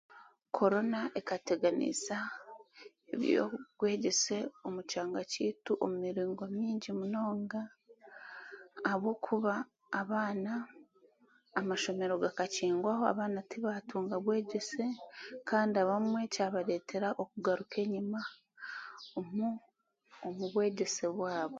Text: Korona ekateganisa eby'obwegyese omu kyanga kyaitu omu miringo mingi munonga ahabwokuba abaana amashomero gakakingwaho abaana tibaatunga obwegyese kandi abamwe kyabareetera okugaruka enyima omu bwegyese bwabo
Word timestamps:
Korona 0.57 0.99
ekateganisa 1.19 2.17
eby'obwegyese 3.13 4.37
omu 4.67 4.81
kyanga 4.89 5.21
kyaitu 5.31 5.71
omu 5.83 5.95
miringo 6.03 6.43
mingi 6.59 6.89
munonga 6.99 7.61
ahabwokuba 8.85 9.53
abaana 10.01 10.53
amashomero 11.59 12.13
gakakingwaho 12.23 13.03
abaana 13.11 13.39
tibaatunga 13.51 14.13
obwegyese 14.17 14.85
kandi 15.49 15.75
abamwe 15.83 16.21
kyabareetera 16.33 17.07
okugaruka 17.21 17.75
enyima 17.85 18.21
omu 20.27 20.45
bwegyese 20.53 21.05
bwabo 21.17 21.49